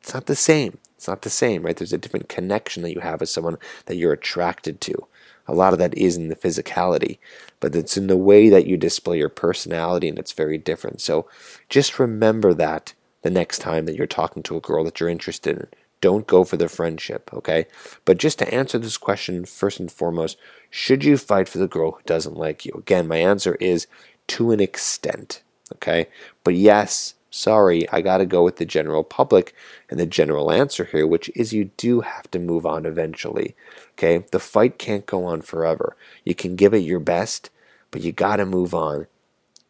it's 0.00 0.14
not 0.14 0.26
the 0.26 0.36
same. 0.36 0.78
It's 0.96 1.08
not 1.08 1.22
the 1.22 1.30
same, 1.30 1.62
right? 1.62 1.76
There's 1.76 1.92
a 1.92 1.98
different 1.98 2.28
connection 2.28 2.82
that 2.82 2.92
you 2.92 3.00
have 3.00 3.20
with 3.20 3.28
someone 3.28 3.58
that 3.86 3.96
you're 3.96 4.12
attracted 4.12 4.80
to. 4.82 5.06
A 5.48 5.54
lot 5.54 5.72
of 5.72 5.78
that 5.80 5.96
is 5.96 6.16
in 6.16 6.28
the 6.28 6.36
physicality, 6.36 7.18
but 7.58 7.74
it's 7.74 7.96
in 7.96 8.06
the 8.06 8.16
way 8.16 8.48
that 8.48 8.66
you 8.66 8.76
display 8.76 9.18
your 9.18 9.30
personality, 9.30 10.08
and 10.08 10.18
it's 10.18 10.32
very 10.32 10.58
different. 10.58 11.00
So 11.00 11.26
just 11.68 11.98
remember 11.98 12.54
that 12.54 12.92
the 13.22 13.30
next 13.30 13.58
time 13.58 13.86
that 13.86 13.96
you're 13.96 14.06
talking 14.06 14.42
to 14.44 14.56
a 14.56 14.60
girl 14.60 14.84
that 14.84 15.00
you're 15.00 15.08
interested 15.08 15.56
in. 15.56 15.66
Don't 16.00 16.28
go 16.28 16.44
for 16.44 16.56
the 16.56 16.68
friendship, 16.68 17.28
okay? 17.32 17.66
But 18.04 18.18
just 18.18 18.38
to 18.38 18.54
answer 18.54 18.78
this 18.78 18.96
question, 18.96 19.44
first 19.44 19.80
and 19.80 19.90
foremost, 19.90 20.38
should 20.70 21.02
you 21.02 21.16
fight 21.16 21.48
for 21.48 21.58
the 21.58 21.66
girl 21.66 21.92
who 21.92 22.02
doesn't 22.06 22.36
like 22.36 22.64
you? 22.64 22.72
Again, 22.78 23.08
my 23.08 23.16
answer 23.16 23.56
is 23.56 23.88
to 24.28 24.52
an 24.52 24.60
extent, 24.60 25.42
okay? 25.74 26.06
But 26.44 26.54
yes, 26.54 27.14
sorry, 27.38 27.88
I 27.90 28.00
got 28.00 28.18
to 28.18 28.26
go 28.26 28.42
with 28.42 28.56
the 28.56 28.66
general 28.66 29.04
public 29.04 29.54
and 29.88 29.98
the 29.98 30.06
general 30.06 30.50
answer 30.50 30.84
here, 30.84 31.06
which 31.06 31.30
is 31.34 31.52
you 31.52 31.70
do 31.76 32.00
have 32.00 32.30
to 32.32 32.38
move 32.38 32.66
on 32.66 32.84
eventually, 32.84 33.54
okay? 33.92 34.24
The 34.30 34.40
fight 34.40 34.78
can't 34.78 35.06
go 35.06 35.24
on 35.24 35.42
forever. 35.42 35.96
You 36.24 36.34
can 36.34 36.56
give 36.56 36.74
it 36.74 36.78
your 36.78 37.00
best, 37.00 37.50
but 37.90 38.02
you 38.02 38.12
got 38.12 38.36
to 38.36 38.46
move 38.46 38.74
on. 38.74 39.06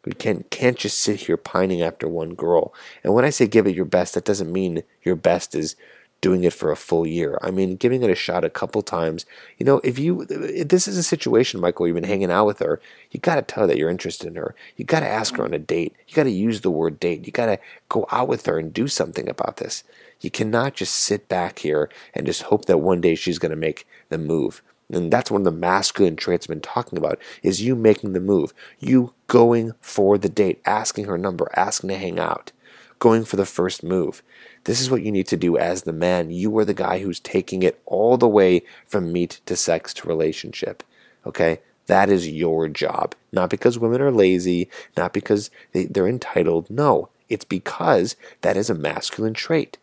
You 0.05 0.13
can't, 0.13 0.49
can't 0.49 0.77
just 0.77 0.99
sit 0.99 1.21
here 1.21 1.37
pining 1.37 1.81
after 1.81 2.07
one 2.07 2.33
girl. 2.33 2.73
And 3.03 3.13
when 3.13 3.25
I 3.25 3.29
say 3.29 3.47
give 3.47 3.67
it 3.67 3.75
your 3.75 3.85
best, 3.85 4.15
that 4.15 4.25
doesn't 4.25 4.51
mean 4.51 4.83
your 5.03 5.15
best 5.15 5.53
is 5.53 5.75
doing 6.21 6.43
it 6.43 6.53
for 6.53 6.71
a 6.71 6.75
full 6.75 7.07
year. 7.07 7.37
I 7.41 7.51
mean, 7.51 7.75
giving 7.75 8.03
it 8.03 8.09
a 8.09 8.15
shot 8.15 8.43
a 8.43 8.49
couple 8.49 8.81
times. 8.81 9.25
You 9.57 9.65
know, 9.65 9.79
if 9.83 9.97
you 9.97 10.25
if 10.29 10.67
this 10.67 10.87
is 10.87 10.97
a 10.97 11.03
situation, 11.03 11.59
Michael, 11.59 11.87
you've 11.87 11.95
been 11.95 12.03
mm-hmm. 12.03 12.11
hanging 12.11 12.31
out 12.31 12.45
with 12.45 12.59
her, 12.59 12.81
you 13.11 13.19
got 13.19 13.35
to 13.35 13.41
tell 13.41 13.63
her 13.63 13.67
that 13.67 13.77
you're 13.77 13.89
interested 13.89 14.27
in 14.27 14.35
her. 14.35 14.55
You 14.75 14.85
got 14.85 15.01
to 15.01 15.07
ask 15.07 15.35
her 15.35 15.43
mm-hmm. 15.43 15.53
on 15.53 15.59
a 15.59 15.59
date. 15.59 15.95
You 16.07 16.15
got 16.15 16.23
to 16.23 16.31
use 16.31 16.61
the 16.61 16.71
word 16.71 16.99
date. 16.99 17.25
You 17.25 17.31
got 17.31 17.47
to 17.47 17.59
go 17.87 18.05
out 18.11 18.27
with 18.27 18.45
her 18.45 18.59
and 18.59 18.73
do 18.73 18.87
something 18.87 19.29
about 19.29 19.57
this. 19.57 19.83
You 20.21 20.29
cannot 20.29 20.75
just 20.75 20.95
sit 20.95 21.29
back 21.29 21.59
here 21.59 21.89
and 22.13 22.25
just 22.25 22.43
hope 22.43 22.65
that 22.65 22.79
one 22.79 23.01
day 23.01 23.15
she's 23.15 23.39
going 23.39 23.51
to 23.51 23.55
make 23.55 23.87
the 24.09 24.17
move. 24.17 24.61
And 24.91 25.13
that's 25.13 25.29
one 25.29 25.41
of 25.41 25.45
the 25.45 25.51
masculine 25.51 26.15
traits 26.15 26.45
I've 26.45 26.49
been 26.49 26.61
talking 26.61 26.97
about 26.97 27.19
is 27.43 27.61
you 27.61 27.75
making 27.75 28.13
the 28.13 28.19
move. 28.19 28.53
You 28.79 29.13
going 29.27 29.73
for 29.81 30.17
the 30.17 30.29
date, 30.29 30.61
asking 30.65 31.05
her 31.05 31.17
number, 31.17 31.49
asking 31.55 31.89
to 31.89 31.97
hang 31.97 32.19
out, 32.19 32.51
going 32.99 33.25
for 33.25 33.35
the 33.37 33.45
first 33.45 33.83
move. 33.83 34.21
This 34.65 34.79
is 34.81 34.91
what 34.91 35.03
you 35.03 35.11
need 35.11 35.27
to 35.27 35.37
do 35.37 35.57
as 35.57 35.83
the 35.83 35.93
man. 35.93 36.31
You 36.31 36.55
are 36.59 36.65
the 36.65 36.73
guy 36.73 36.99
who's 36.99 37.19
taking 37.19 37.63
it 37.63 37.81
all 37.85 38.17
the 38.17 38.27
way 38.27 38.61
from 38.85 39.11
meet 39.11 39.41
to 39.45 39.55
sex 39.55 39.93
to 39.95 40.07
relationship. 40.07 40.83
Okay? 41.25 41.59
That 41.87 42.09
is 42.09 42.29
your 42.29 42.67
job. 42.67 43.15
Not 43.31 43.49
because 43.49 43.79
women 43.79 44.01
are 44.01 44.11
lazy, 44.11 44.69
not 44.95 45.13
because 45.13 45.49
they, 45.71 45.85
they're 45.85 46.07
entitled. 46.07 46.69
No, 46.69 47.09
it's 47.29 47.45
because 47.45 48.15
that 48.41 48.57
is 48.57 48.69
a 48.69 48.75
masculine 48.75 49.33
trait. 49.33 49.77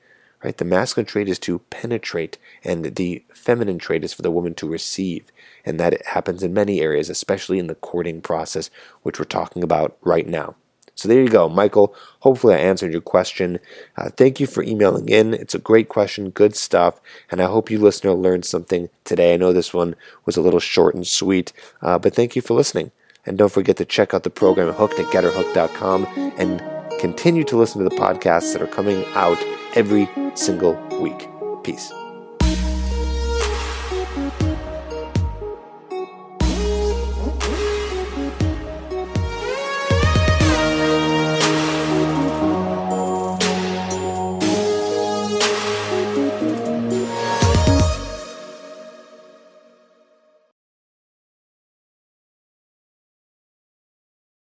Right? 0.45 0.57
The 0.57 0.65
masculine 0.65 1.07
trait 1.07 1.29
is 1.29 1.39
to 1.41 1.59
penetrate, 1.71 2.39
and 2.63 2.95
the 2.95 3.25
feminine 3.33 3.79
trait 3.79 4.05
is 4.05 4.13
for 4.13 4.23
the 4.23 4.31
woman 4.31 4.55
to 4.55 4.69
receive. 4.69 5.33
And 5.65 5.81
that 5.81 6.07
happens 6.07 6.43
in 6.43 6.55
many 6.55 6.81
areas, 6.81 7.11
especially 7.11 7.59
in 7.59 7.67
the 7.67 7.75
courting 7.75 8.21
process, 8.21 8.71
which 9.03 9.19
we're 9.19 9.25
talking 9.25 9.65
about 9.65 9.97
right 10.03 10.29
now. 10.29 10.55
So 10.97 11.09
there 11.09 11.23
you 11.23 11.29
go, 11.29 11.49
Michael. 11.49 11.95
Hopefully, 12.21 12.55
I 12.55 12.59
answered 12.59 12.91
your 12.91 13.03
question. 13.03 13.61
Uh, 13.97 14.09
thank 14.11 14.41
you 14.41 14.47
for 14.47 14.63
emailing 14.63 15.09
in. 15.11 15.35
It's 15.35 15.55
a 15.55 15.59
great 15.59 15.89
question, 15.89 16.31
good 16.31 16.57
stuff, 16.57 17.01
and 17.31 17.41
I 17.41 17.45
hope 17.45 17.71
you 17.71 17.79
listener 17.79 18.15
learned 18.15 18.47
something 18.47 18.89
today. 19.05 19.35
I 19.35 19.37
know 19.37 19.53
this 19.53 19.75
one 19.75 19.95
was 20.25 20.37
a 20.37 20.41
little 20.41 20.59
short 20.59 20.95
and 20.95 21.07
sweet, 21.07 21.53
uh, 21.83 21.99
but 21.99 22.15
thank 22.15 22.35
you 22.35 22.43
for 22.43 22.55
listening. 22.55 22.91
And 23.27 23.37
don't 23.37 23.53
forget 23.53 23.77
to 23.77 23.85
check 23.85 24.15
out 24.15 24.23
the 24.23 24.31
program 24.31 24.73
hooked 24.73 24.99
at 24.99 25.07
getherhooked.com 25.07 26.07
and 26.39 26.63
continue 26.99 27.45
to 27.45 27.57
listen 27.57 27.83
to 27.83 27.89
the 27.89 27.97
podcasts 27.97 28.53
that 28.53 28.63
are 28.63 28.67
coming 28.67 29.05
out 29.15 29.39
every 29.75 30.09
single 30.35 30.75
week. 31.01 31.29
Peace. 31.63 31.93